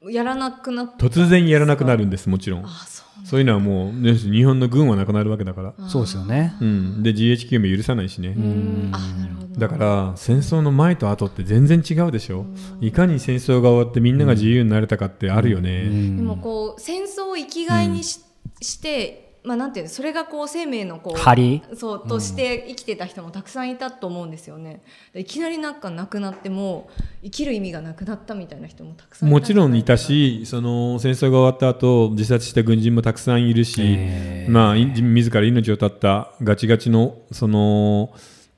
[0.09, 2.65] やらなくなった突然やらなくなるんですもちろん。
[2.65, 6.55] あそうそういうのはもうね日本の軍はなくなるわけだから、そうですよね。
[6.61, 8.35] うん、で GHQ も許さないしね、
[8.93, 9.59] あなるほど。
[9.59, 12.45] だから戦争の前と後って全然違うでしょ？
[12.83, 18.21] いかに戦争が終わってみんなが自由になれたかってあるよね、でもこう戦争を生きがいにし,、
[18.61, 24.83] してまあなんていうのそれがこう生命のこう針そうとして生きてた人もたくさんいたと思うんですよね。
[25.15, 26.91] でいきなりなんかなくなっても
[27.23, 33.99] 生きる意味がなくなったみたいな人もたくさんもちろんいたしその戦争が終わった後自殺した軍人もたくさんいるし、
[34.49, 38.13] まあ、い自ら命を絶ったガチガチのその、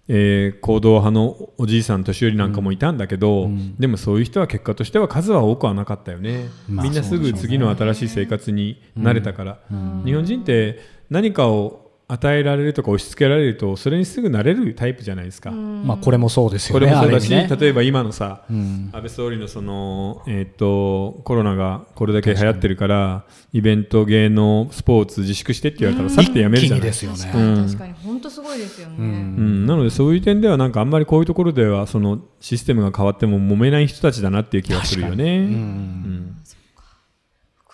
[0.09, 9.59] えー行動派のおじいさん年寄りなんかもいたんだけど、でもそういう人は結果としては数は多くはなかったよね、まあみんなすぐ次の新しい生活に慣れたから、
[10.05, 17.47] 日本人って何かを与えられるとか押し付けられるとそれにすぐ慣れるタイプじゃないですか、まあこれもそうですよねこれもそうだし、ね。
[17.61, 18.89] 例えば今のさ、ん。
[18.93, 27.19] 安倍総理のその、えー、とコロナがこれだけ流行ってるからイベント芸能スポーツ自粛してって言われたらさってやめるじゃないですよね。
[27.19, 35.47] 確かに確かに本当すごいですよね、うん、なのでそういう点ではなんかあんまりこういうところではそのシステムが変わっても揉めない人たちだなっていう気がするよね。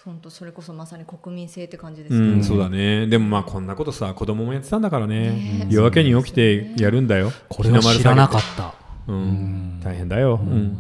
[0.07, 3.07] うん本当それこそまさに国民性って感じでうんすね、そうだね。
[3.07, 5.31] でもまあこんなことさ子供もやってたんだからね。
[5.31, 7.33] ね夜明けに起きてやるんだよ。
[7.49, 8.75] これは知らなかっったた、
[9.09, 10.77] うん、大変だよ、うん。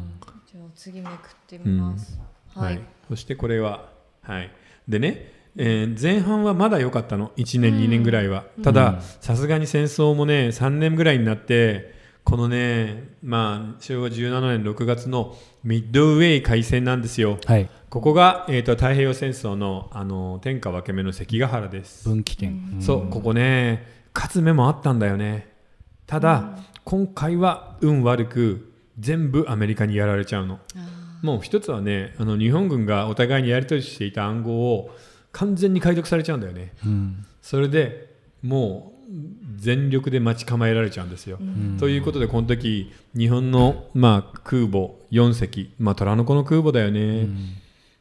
[0.46, 2.20] じゃあ次めくってみます、
[2.54, 2.74] ははい。
[2.74, 3.88] い、そしてこれは、
[4.20, 4.50] はい、
[4.86, 7.32] でね、えー前半はまだ良かったの。
[7.38, 8.44] 1年、2年ぐらいは。
[8.62, 17.38] たださすがに戦争もね3年ぐらいになってこのね、まあ、昭和17年6月のミッドウェー海戦なんですよ。
[17.44, 17.68] はい。
[17.90, 22.78] ここが、えー、と太平洋戦争のあの天下分け目の関ヶ原です、分岐点。
[22.80, 25.52] そうここね勝つ目もあったんだよね。
[26.06, 30.60] ただ、今回は運悪く全部アメリカにやられちゃうの。
[31.22, 34.90] もう一つはねあの日本軍がお互いにやり取りしていた暗号を
[35.32, 36.72] 完全に解読されちゃうんだよね。
[36.86, 37.26] うん。
[37.42, 38.93] それでもう
[39.56, 41.38] 全力で待ち構えられちゃうんですよ。
[41.78, 47.28] ということでこの時日本の、まあ、空母4隻、まあ、虎の子の空母だよね、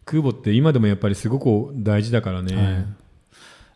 [0.05, 2.85] 空母って今でもやっぱりすごく大事だからね、はい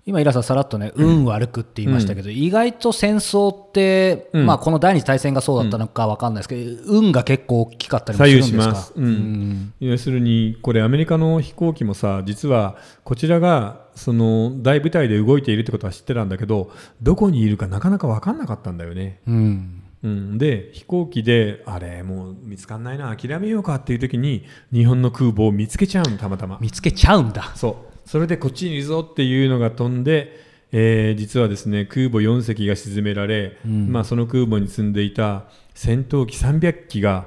[0.07, 4.45] 今、イラさん、さらっとね、運悪くって言いましたけど、意外と戦争って、うん。
[4.47, 8.73] まあ、この第二次大戦がそうだったのか分かんないですけど、運が結構大きかったりも左するんですか？
[8.73, 9.73] 右します、うん。
[9.79, 19.19] 要するにこれアメリカの飛行機もさ実はこちらがその大部隊で動いているってことは知ってたんだけどどこにいるかなかなか分かんなかったんだよね。
[19.27, 19.83] うん。
[20.03, 26.59] うん、で飛行機であれもう見つかんないな諦めようかっていう時に日本の空母を見つけちゃうのたまたま。
[26.61, 27.51] 見つけちゃうんだ。
[27.55, 37.25] そうそれでこっちにいるぞっていうのが飛んで、えー実はですね空母4隻が沈められ、まあ、その空母に積んでいた戦闘機300機が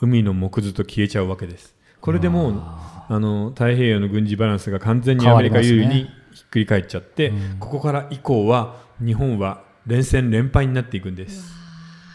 [0.00, 1.74] 海の木図と消えちゃうわけです。
[2.00, 3.18] これでもうあ。
[3.18, 11.52] の太平洋の軍事バランスが完全にアメリカ有利にひっくり返っちゃって、ここから以降は日本は連戦連敗になっていくんです。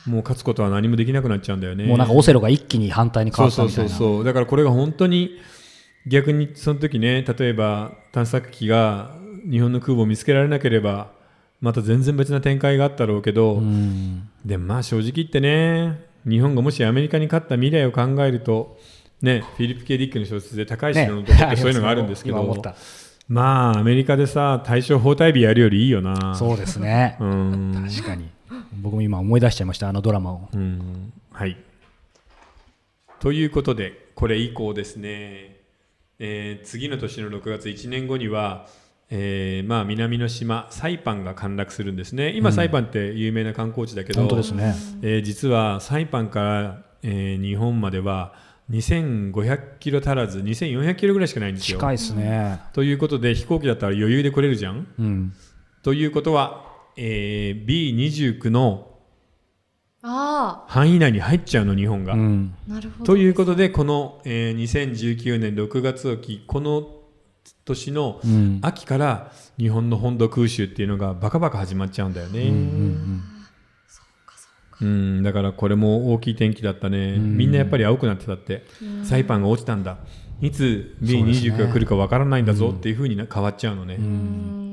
[0.06, 1.86] もう勝つことは何もできなくなっちゃうんだよね。
[1.86, 4.08] もうなんかオセロが一気に反対に変そうそうわったみたいうな。
[4.08, 4.24] そそう。
[4.24, 5.39] だからこれが本当に
[6.06, 9.16] 逆にその時ね例えば探索機が
[9.50, 11.12] 日本の空母を見つけられなければ
[11.62, 18.78] また全然別な展開があったろうけど、うんでもまあ正直言ってね日本がもしアメリカに勝った未来を考えると
[19.22, 22.76] ねフィリップ・ケ・ディックの小説で高い城のとこってそういうのがあるんですけど、 今思った
[23.30, 27.16] まあアメリカでさ大正包帯日やるよりいいよなそうですね。
[27.22, 28.30] うん確かに。
[28.82, 30.50] 僕も今思い出しちゃいました、あのドラマを。
[30.54, 31.58] うんはい。
[33.20, 35.53] ということで、これ以降ですね、
[36.19, 38.67] えー次の年の6月、1年後には、
[39.10, 42.34] えーまあ、南の島、サイパンが陥落するんですね。
[42.36, 44.73] 今、サイパンって有名な観光地だけど、本当ですね。
[45.02, 48.34] えー実はサイパンから、えー日本までは
[48.71, 51.78] 2500キロ足らず、2400キロぐらいしかないんですよ。
[51.78, 52.60] 近いですね。
[52.73, 54.88] ということで、飛行機だったら余裕で来れるじゃん。
[54.97, 55.34] うん。
[55.82, 58.92] ということは、えー B29 のあ
[60.68, 62.13] 範囲内に入っちゃうの、日本が。
[62.13, 62.54] うん。
[62.70, 66.88] あなるほどということでこの、えー2019年6月をきこの
[67.66, 68.60] 年のうん。
[68.62, 72.50] 秋から日本の本土空襲っていうのがバカバカ始まっちゃうんだよね。
[74.82, 78.66] うんだからこれも大きい転機だったね、みんなやっぱり青くなってたって、
[79.04, 79.98] サイパンが落ちたんだ。
[80.42, 84.73] いつ B29 が来るかわからないんだぞっていうふうにな変わっちゃうのね、うん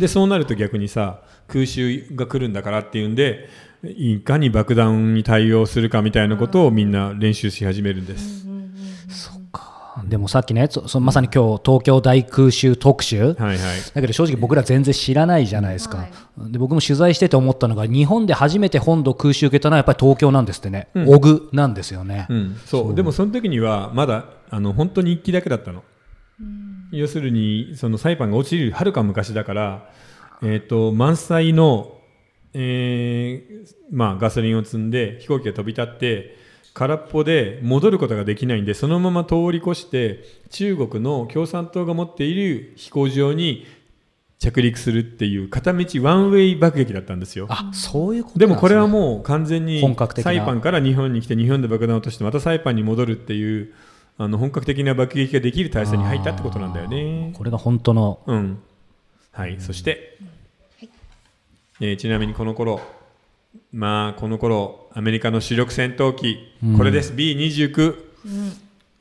[0.00, 3.48] でそうなると逆にさ空襲が来るんだからっていうんで
[3.84, 8.40] いかに爆弾に対応するかみたいなことをみんな練習し始めるんです。
[10.04, 13.58] でもさっきね、そそまさに今日東京大空襲特集、はいはい。
[13.92, 16.52] だけど正直僕ら全然知らないじゃないですか、はい。
[16.52, 22.94] で僕も取材してて思ったのが日本で初めて本土空襲受けたのはやっぱり東京なんですってね、小具なんですよね、うん、そう。
[22.94, 25.82] でもその時にはまだあの本当に1機だけだったの。
[26.92, 29.90] 要するにそのサイパンが落ちるはるか昔だから、
[30.42, 31.98] えー、と満載の、
[32.54, 36.36] えーまあ、ガソリンを積んで飛行機が飛び立って
[36.74, 43.66] 空っぽで戻ることができないんでそのまま通り越して中国の共産党が持っている飛行場に
[44.38, 47.46] 着陸するっていう片道ワンウェイ爆撃だったんですよ。
[47.50, 53.74] あそういうことでなんもこれはもう完全に本格的なサイパンから日本に来て日本で爆弾を落としてまたサイパンに戻るっていう
[54.22, 57.32] あの本格的な爆撃ができる体制に入ったってことなんだよね。
[57.34, 58.62] これが本当のうん。
[59.32, 59.56] はい。
[59.60, 60.18] そして、
[61.80, 62.82] えーちなみにこの頃、
[63.72, 66.36] まあこの頃アメリカの主力戦闘機、
[66.76, 67.14] これです。
[67.14, 67.94] B29、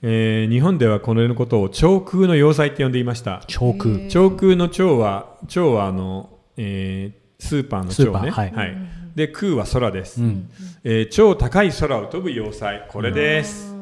[0.04, 3.44] えー日本ではこれのことを長空の要塞って呼んでいました。
[3.48, 4.08] 長空。
[4.08, 8.32] 長空の長は長はあの、えースーパーの長ね。
[8.32, 8.78] パーはい。
[9.16, 10.50] で空は空です、ん。
[10.86, 12.86] えー超高い空を飛ぶ要塞。
[12.88, 13.76] これです、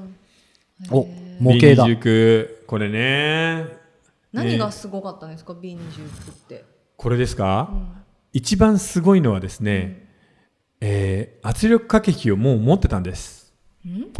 [0.90, 1.08] お
[1.40, 1.86] 模型だ。
[1.88, 3.66] B29 これね。
[4.34, 6.66] 何がすごかったんですか？B29 って。
[6.96, 7.70] これですか、
[8.34, 10.08] 一番すごいのはですね、
[10.82, 13.54] えー圧力隔壁をもう持ってたんです。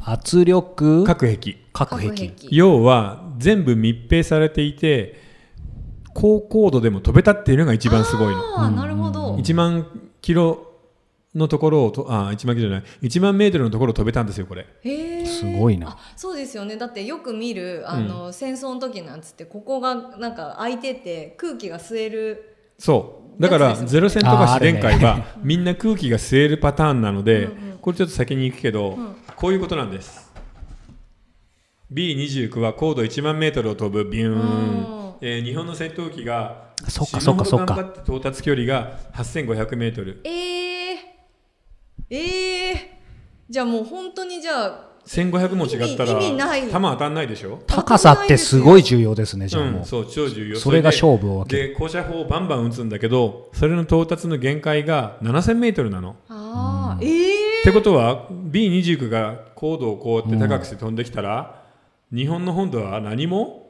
[0.02, 1.04] 圧力？
[1.04, 1.58] 各壁。
[1.74, 2.10] 隔壁。
[2.10, 2.34] 壁。
[2.52, 5.22] 要は全部密閉されていて
[6.14, 8.60] 高高度でも飛べたっていうのが一番すごいの。
[8.60, 9.36] ああなるほど。
[9.36, 9.88] 1万
[10.22, 10.67] キロ
[11.38, 12.84] のところをとあ1万キロじゃない。
[13.04, 14.66] 1万メートルのところを飛べたんですよこれ。
[14.82, 15.90] へえすごいな。
[15.92, 16.76] あそうですよね。
[16.78, 23.42] だってよく見るあの、戦争の時なんつってここがなんか開いてて空気が吸えるそう。
[23.42, 24.72] だからゼロ戦とかあーあるね。
[24.72, 27.50] 試練会はみんな空気が吸えるパターンなので
[27.82, 28.98] これちょっと先に行くけど
[29.36, 30.28] こういうことなんです。
[31.94, 37.76] B29 は高度1万メートルを飛ぶビューン、えー日本の戦闘機がそっか死ぬほどそっか。
[37.76, 40.20] そっか頑張って到達距離が8500メートル。
[40.26, 40.77] えー、
[42.10, 42.78] えー、
[43.50, 46.14] じゃあもう本当にじゃあ1500も違ったら
[46.70, 47.62] 弾当たんないでしょ？
[47.66, 49.86] 高さってすごい重要ですねじゃあうん、もう。
[49.86, 50.60] そう超重要。
[50.60, 51.70] それが勝負を分ける。
[51.70, 56.16] で放射砲をバンバン撃つんだけどそれの到達の限界が7000メートルなの。
[56.28, 57.10] ああ、えー。
[57.62, 61.64] ってことは B29 が高度をこうやって高くして飛んできたら、
[62.14, 63.67] 日本の本土は何も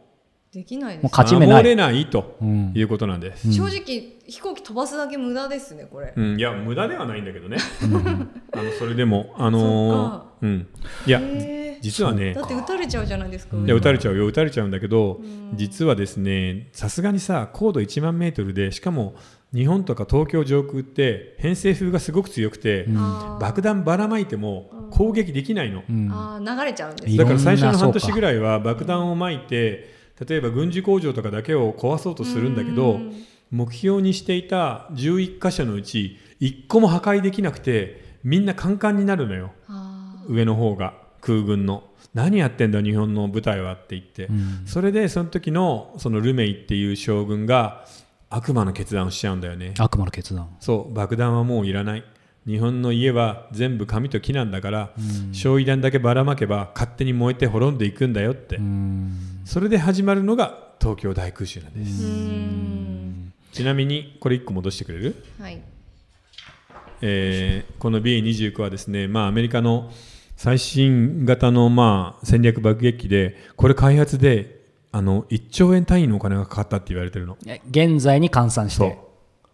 [0.51, 1.55] できないですもう勝ち目ない。
[1.57, 2.71] 守れないとうん。
[2.73, 6.39] いうことなんです、正直飛行機飛ばすだけ無駄ですねこれ、うん。
[6.39, 7.57] いや無駄ではないんだけどね、
[8.53, 10.67] あのそれでもあのーうん。
[11.05, 14.25] いやえ実はねー、だって撃たれちゃうじゃないですか、いや撃たれちゃうよ。
[14.25, 15.21] 撃たれちゃうんだけど
[15.53, 19.15] 実はですねさすがにさ高度1万メートルでしかも
[19.53, 23.41] 日本とか東京上空って偏西風がすごく強くて、あー。
[23.41, 26.09] 爆弾ばらまいても攻撃できないの、うん。
[26.11, 32.99] あー流れちゃうんですいだから最初の半年ぐらいは爆弾をまいて例えば軍事工場とかだけを壊そうとするんだけど
[33.51, 39.51] 目標にしていた11箇所のうち1個も破壊できなくてみんなカンカンになるのよ。
[39.67, 41.83] あ上の方が空軍の。
[42.13, 44.27] 何やってんだ日本の部隊はって言って、
[44.65, 47.85] それでその時のそのルメイっていう将軍が
[48.29, 49.73] 悪魔の決断をしちゃうんだよね。
[49.77, 50.49] 悪魔の決断。
[50.59, 52.03] そう爆弾はもういらない。
[52.47, 54.93] 日本の家は全部紙と木なんだから、
[55.31, 65.61] 焼夷弾だけばらまけば勝手に燃えて滅んでいくんだよって、うんそれで始まるのが東京大空襲なんです、ちなみにこれ1個戻してくれる、はい。
[67.01, 69.89] えーこの B29 はですね、まあ、アメリカの
[70.35, 77.37] 最新型のまあ戦略爆撃機でこれ開発であの1兆円単位のお金がかかったって言われてるの。
[77.45, 78.89] え現在に換算しそう。
[78.89, 78.97] て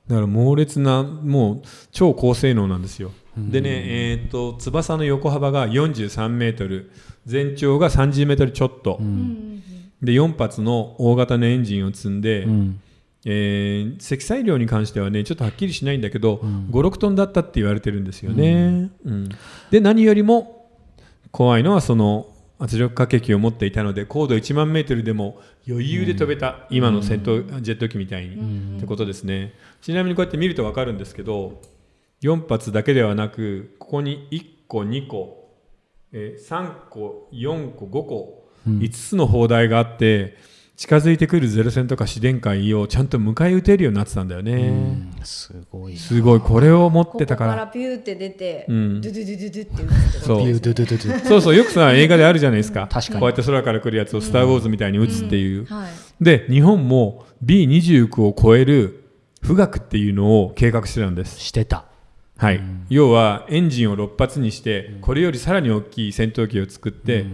[0.07, 3.11] だから猛烈なもう超高性能なんですよ。
[3.37, 6.91] でねえー、と翼の横幅が43メートル
[7.27, 8.99] 全長が30メートルちょっと、
[10.03, 12.79] で4発の大型のエンジンを積んで、うん。
[13.25, 19.29] えー積載量に関してはねちょっとはっきりしないんだけど、56トンだったって言われてるんですよね、うん。
[19.71, 20.69] で何よりも
[21.31, 22.27] 怖いのはその
[22.59, 29.53] 圧力掛け機を持っていたので高度1万メートルでも余裕で飛べた、今の戦闘ジェット機みたいに、ってことですね。
[29.81, 31.61] ちなみにこうやって見ると分かるんですけど
[32.21, 35.49] 4発だけではなくここに1個2個、
[36.11, 40.37] えー3個4個5個、5つの砲台があって
[40.75, 46.39] 近づいてくるゼロ戦とか試電会をちゃんと迎え撃てるようになってたんだよね、すごいすごい。
[46.39, 49.01] これを持ってたかかららピューって出て、うん。
[49.01, 50.37] ドゥドゥドゥドゥってそう。
[50.39, 51.27] ビュードゥドゥドゥドゥ。
[51.27, 51.55] そうそう。
[51.55, 52.87] よくさ映画であるじゃないですか。
[52.91, 53.19] 確かに。
[53.19, 56.23] こうやって空から来るやつを「スター・ウォーズ」みたいに撃つっていう、はい。
[56.23, 59.03] で日本も B29 を超える
[59.43, 61.39] 富岳っていうのを計画してたんです。
[61.39, 61.85] してた。
[62.35, 67.25] はい、要はエンジンを6発にしてこれよりさらに大きい戦闘機を作って、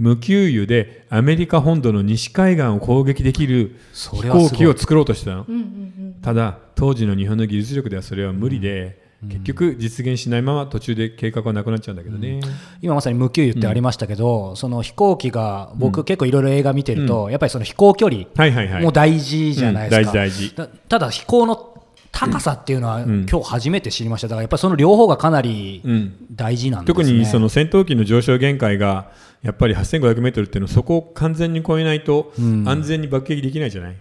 [0.00, 6.16] 無給油でアメリカ本土の西海岸を攻撃できる飛行機を作ろうとしてたの、うんうんうん。
[6.22, 12.40] ただ当時の日本の技術力ではそれは無理で、結局実現しないまま途中で計画はなくなっちゃうんだけどね、
[12.80, 18.24] 今まさに無給油ってありましたけど、その飛行機が僕結構いろいろ映画見てると、やっぱりその飛行距離
[18.80, 20.56] も大事じゃないですか、うん大事大事。
[20.56, 23.26] だただ飛行の高さっていうのは、ん。
[23.30, 24.28] 今日初めて知りました。
[24.28, 26.14] だからやっぱりその両方がかなりうん。
[26.32, 29.10] 大事なんですね、特にその戦闘機の上昇限界が
[29.42, 33.96] やっぱり8500メートルっていうのはそこを完全に超えないと安全に爆撃できないじゃない、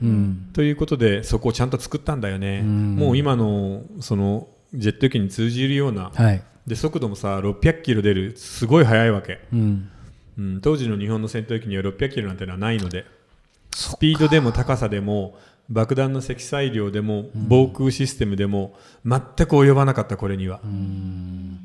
[0.54, 8.38] ということでそこをちゃんと作ったんだよね、もう今のそのジェット機に通じるような、はい、で速度もさ600キロ出る。
[8.38, 9.90] すごい速いわけ、うん、
[10.38, 13.06] うん、当時の日本の戦闘機には600キロなんてのはないので。
[13.72, 15.38] スピードでも高さでも
[15.70, 18.76] 爆弾の積載量でも防空システムでも
[19.06, 20.60] 全く及ばなかったこれには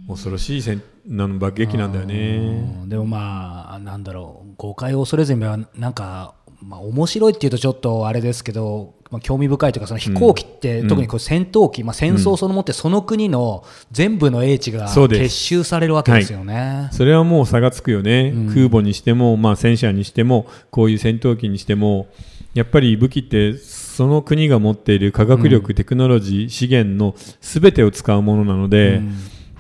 [0.08, 2.36] 恐ろしい戦なの爆撃なんだよね。
[2.82, 4.54] うんでもまあなんだろう。
[4.56, 16.88] 誤解を恐れずにはなんか、まあ、面白いっていうとちょっとあれですけど、まあ、興味深いというかその飛行機って、うん特にこう戦闘機、まあ、戦争そのもってその国の全部の英知が結集されるわけですよね。
[16.92, 18.54] それはもう差がつくよね、うん。
[18.54, 22.08] 空母にしても、まあ、戦車にしてもこういう戦闘機にしても
[22.52, 29.14] やっぱり武器ってその国が持っている科学力、テクノロジー資源の全てを使うものなので、うん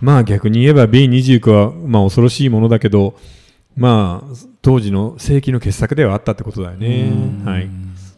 [0.04, 3.18] まあ逆に言えば B29 はまあ恐ろしいものだけど
[3.74, 7.10] まあ当時の世紀の傑作ではあったってことだよね、
[7.42, 7.70] はい、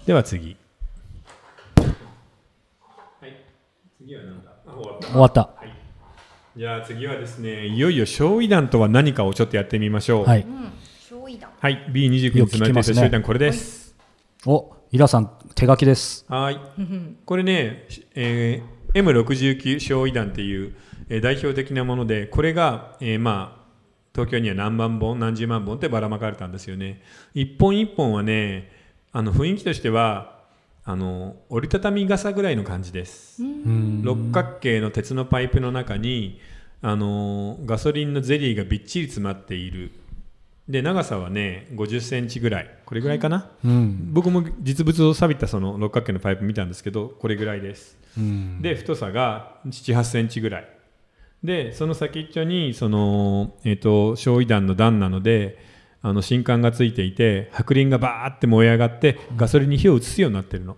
[0.04, 0.56] では次。
[1.76, 3.36] はい。
[3.98, 4.50] 次は何だ？
[4.66, 5.06] あ終わった。
[5.06, 5.50] 終わった。
[6.56, 10.24] じゃあ次はですねいよいよ焼夷弾とは何かをちょっとやってみましょう。
[10.24, 10.40] はい。
[10.40, 10.72] うん。
[11.08, 11.86] 焼夷弾はい。
[11.92, 13.94] B29 に積まれていた焼夷弾これです。
[14.44, 16.24] お、イラさん手書きです。
[16.28, 16.60] はい。
[17.24, 20.74] これね、えー M69 焼夷弾っていう、
[21.08, 23.66] えー代表的なものでこれが、えーまあ
[24.14, 27.02] 東京には何万本何十万本ってばらまかれたんですよね。
[27.34, 28.72] 一本一本はね
[29.12, 30.38] あの雰囲気としては
[30.84, 33.42] あの折りたたみ傘ぐらいの感じです。
[33.42, 34.02] うん。
[34.02, 36.40] 六角形の鉄のパイプの中に
[36.80, 39.90] あのガソリンのゼリーがびっちり詰まっている。
[40.66, 42.70] で長さはね50センチぐらい。
[42.86, 44.14] これぐらいかな、うん。
[44.14, 47.98] 僕も実物を錆びたその六角形のパイプ見たんですけどこれぐらいです。
[48.16, 48.62] うん。
[48.62, 50.75] で太さが78センチぐらい
[51.46, 55.64] でその先っちょにその、えー、と焼夷弾の弾なので
[56.02, 60.76] あの新管がついていて白リンがバーって燃え上がってガソリンに火を移すようになってるの、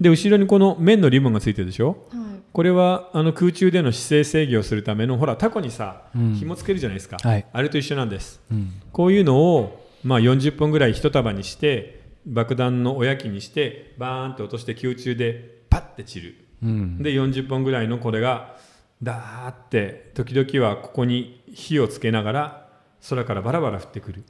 [0.00, 2.06] で後ろにこの面のリボンがついてるでしょ？
[2.10, 2.42] はい。
[2.52, 6.34] これはあの空中での姿勢制御をするためのほらタコにさうん。
[6.34, 7.46] 紐つけるじゃないですか、はい。
[7.52, 8.40] あれと一緒なんです。
[8.50, 8.72] うん。
[8.92, 16.34] こういうのを、まあ、40本ぐらい一束にして爆弾のおやきにしてバーンと落として空中でパッて散る。
[16.62, 17.02] うん。
[17.02, 18.56] で40本ぐらいのこれが
[19.02, 22.68] ダーって時々はここに火をつけながら
[23.08, 24.24] 空からバラバラ降ってくる、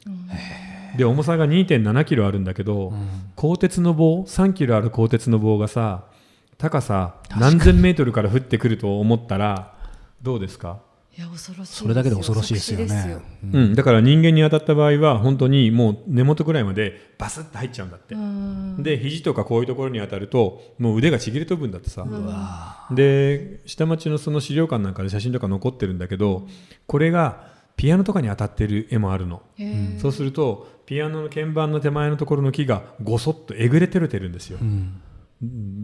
[0.97, 2.93] で重さが2 7キロあるんだけど、
[3.37, 6.05] 鋼鉄の棒3キロある鋼鉄の棒がさ
[6.57, 9.75] 高さ何千メートルから降ってくると思ったら
[10.23, 10.81] どうですか？
[11.15, 11.83] いや恐ろしいですよ。
[11.83, 13.19] それだけで恐ろしいですよね。
[13.53, 18.83] うん、だから人間に当たった場合は本当にもう根元ぐらいまでバスッと入っちゃうんだって、うん。
[18.83, 22.07] で肘とかこういうところに当たるともう腕がちぎれ飛ぶんだってさ、
[22.91, 26.49] で下町のその資料館なんかで写真とか残ってるんだけど
[26.87, 27.47] これが
[27.77, 29.43] ピアノとかに当たってる絵もあるの、
[29.99, 34.59] そうするとピアノの鍵盤の手前のところの木がごそっとえぐれてるてるんですよ。
[34.59, 35.01] ー、うん。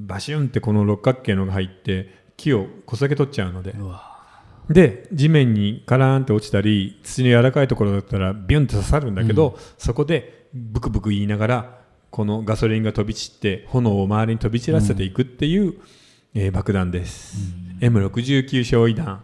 [0.06, 3.72] バシュンってこの六角形のが入って木をこそげ取っちゃうので。
[3.72, 4.17] うわ
[4.68, 11.78] で地面にカラーンって落ちたり土の柔らかいところだったらビュンって刺さるんだけど、そこでブクブク言いながら
[12.10, 15.74] このガソリンが飛び散って炎を周りに飛び散らせていくっていう、
[16.34, 17.36] えー爆弾です、
[17.80, 19.22] M69 焼夷弾。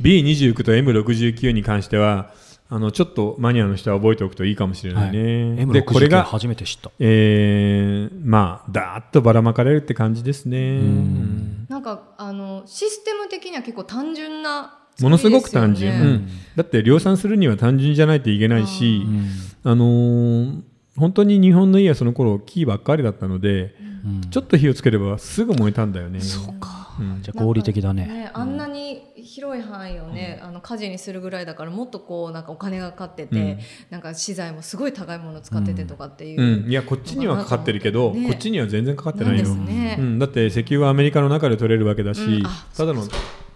[0.00, 2.32] B29 と M69 に関しては
[2.74, 6.90] あのちょっとマニアの人は覚えておくといいかもしれないね、でこれ M69 が、初めて知った。
[6.98, 11.66] えーまあダーッとばらまかれるって感じですね、うん。
[11.68, 16.28] なんかあのシステム的には結構単純なものすごく単純、うん。
[16.56, 19.70] だって量産するには単純じゃないといけないし、うん。
[19.70, 20.62] あのー
[20.96, 23.74] 本当に日本の家はその頃木ばっかりだったので、
[24.04, 24.30] うん。
[24.30, 26.20] ちょっと火をつければすぐ燃えたんだよね。
[26.20, 26.94] そうか。
[26.98, 27.22] うん。
[27.22, 28.06] じゃあ合理的だね。
[28.06, 33.58] ねあんなに広い範囲をね、あの火事にするぐらいだからもっとこうなんかお金がかかってて、うん。
[33.90, 42.46] なんか資材もすごい高いものを使っててとかっていう、うん、いやこっちにはかかってるけど、ねこっちには全然かかってないよ、すね、うん、だって石油はアメリカの中で取れるわけだし、うん。
[42.46, 43.02] あただの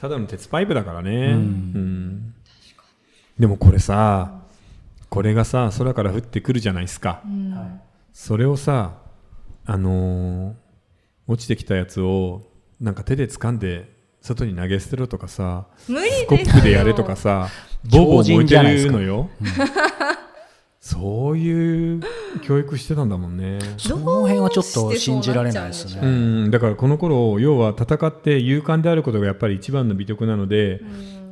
[0.01, 1.34] ただの鉄パイプだからね、うん。
[1.34, 2.34] うん。
[3.39, 4.45] でもこれさ
[5.09, 7.80] これがさ空から降ってくるじゃないですか、うん。
[8.12, 8.98] それをさ
[9.64, 10.66] あのー
[11.28, 12.42] 落ちてきたやつを
[12.80, 17.48] なんか手で掴んで外に投げ捨てろとかさ無理スコップでやれとかさ
[17.90, 19.28] ボーボー燃えてるのよ、
[20.80, 22.00] そういう
[22.42, 23.59] 教育してたんだもんね。
[23.76, 26.11] その辺はちょっと信じられないですどう。
[26.11, 30.80] ん、だからこの頃要は戦って勇敢であることがやっぱり一番の美徳なので、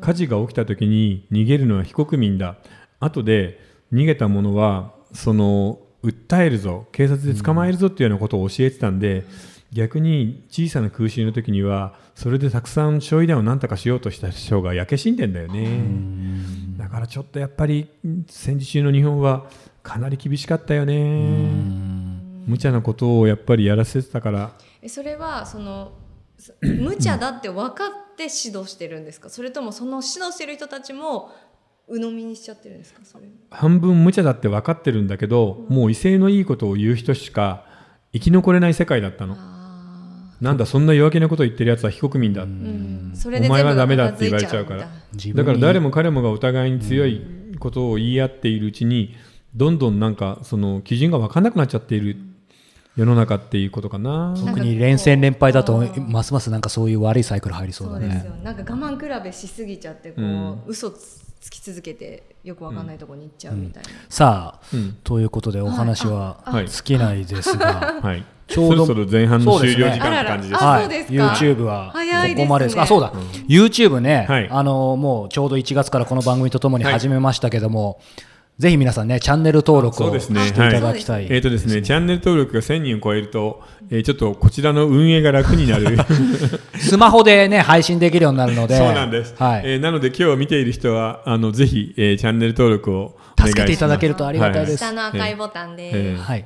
[0.00, 2.56] 火事が起きた時に逃げるのは非国民だ
[3.04, 3.60] 後で
[3.92, 9.24] 逃げた者はその訴えるぞ警察で捕まえるぞっていうようなことを教えてたんで、
[9.72, 15.82] 逆に小さな空襲の時にはそれでたくさん焼夷弾を何とかしようとした人が焼け死んでんだよね。
[16.76, 17.88] だからちょっとやっぱり
[18.28, 19.46] 戦時中の日本は
[19.82, 20.94] かなり厳しかったよね。
[22.46, 24.52] 無茶なことをやっぱりやらせてたから
[24.82, 25.92] えそれはその
[26.38, 29.30] す無茶だって分かって指導してるんですか？
[29.30, 31.32] それともその指導してる人たちも
[31.88, 33.24] 鵜呑みにしちゃってるんですかそれ。
[33.50, 37.64] 半分無茶だって分かってるんだけど、もう威勢のいいことを言う人しか
[38.12, 39.36] 生き残れない世界だったの。
[39.38, 42.46] あなんだそんな弱気なことを言ってるやつは非国民だ、お
[43.48, 44.88] 前はダメだって言われちゃうから。
[44.88, 47.22] だから誰も彼もがお互いに強い
[47.58, 49.14] ことを言い合っているうちに
[49.54, 52.16] どんどんなんかその基準が分かんなくなっちゃっている
[52.96, 54.34] 世の中っていうことかな。
[54.38, 58.30] 特に連戦連敗だとますますなんかそういう悪いサイクル入りそうだそうですよ。
[58.32, 58.40] ね。
[58.44, 60.62] なんか我慢比べしすぎちゃってこう、うん。
[60.66, 64.96] 嘘つつき続けてよくわかんないところに行っちゃうみたいな、さあ、うん。
[65.02, 66.68] ということでお話ははい。
[66.68, 70.62] 尽きないですが、 はい、ちょうどそろそろ前半の終了時間って感じです。
[70.62, 72.80] あはい YouTube はここまでです。
[72.80, 73.12] あ、そうだ。
[73.48, 74.48] YouTube ね、はい。
[74.48, 78.00] あのもうちょうど1月からこの番組とともに始めましたけども、
[78.58, 80.44] ぜひ皆さんねチャンネル登録をしそうですね。
[80.44, 81.26] ていただきたい。
[81.28, 85.98] えーとですね、チャンネル登録が1000人を超えると、えーちょっとこちらの運営が楽になる。
[86.78, 89.62] スマホでね配信できるようになるので、そうなんです、はい。
[89.64, 93.48] えーなので今日見ている人はあのぜひ、えーチャンネル登録をお願いします。
[93.48, 94.76] 助けていただけるとありがたいです。
[94.78, 96.44] 下の赤いボタンで、えーはい。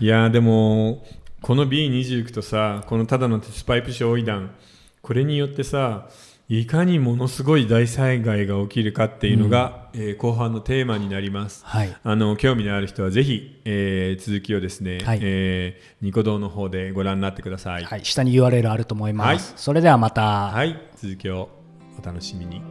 [0.00, 1.04] いやーでも
[1.40, 4.50] この B29 とさこのただの鉄パイプ焼夷弾
[5.02, 6.06] これによってさ
[6.50, 11.62] いかにものすごい大災害が起きるかっていうのが、えー後半のテーマになります。
[11.66, 11.94] はい。
[12.02, 17.84] あの興味のある人はぜひ、えー続きをですね、はいえーニコ動の方でご覧になってください。
[17.84, 18.04] はい。
[18.04, 19.28] 下に URL あると思います。
[19.28, 20.48] はいそれではまた。
[20.48, 21.50] はい、続きを
[22.02, 22.62] お楽しみに。